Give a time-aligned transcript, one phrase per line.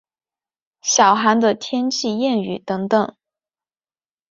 [0.81, 3.15] 小寒的天气谚语等等。